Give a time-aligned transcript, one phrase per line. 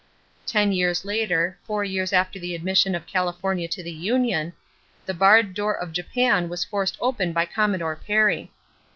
[0.47, 4.53] Ten years later, four years after the admission of California to the union,
[5.05, 8.51] the barred door of Japan was forced open by Commodore Perry.